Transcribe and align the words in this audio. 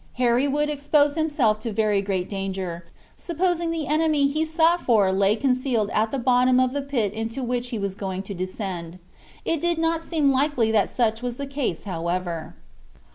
Harry 0.13 0.47
would 0.47 0.67
expose 0.67 1.13
himself 1.13 1.59
to 1.59 1.71
very 1.71 2.01
great 2.01 2.27
danger, 2.27 2.85
supposing 3.15 3.69
the 3.69 3.85
enemy 3.85 4.25
he 4.27 4.43
sought 4.43 4.81
for 4.81 5.11
lay 5.11 5.35
concealed 5.35 5.91
at 5.93 6.09
the 6.09 6.17
bottom 6.17 6.59
of 6.59 6.73
the 6.73 6.81
pit 6.81 7.13
into 7.13 7.43
which 7.43 7.69
he 7.69 7.77
was 7.77 7.93
going 7.93 8.23
to 8.23 8.33
descend. 8.33 8.97
It 9.45 9.61
did 9.61 9.77
not 9.77 10.01
seem 10.01 10.31
likely 10.31 10.71
that 10.71 10.89
such 10.89 11.21
was 11.21 11.37
the 11.37 11.45
case, 11.45 11.83
however. 11.83 12.55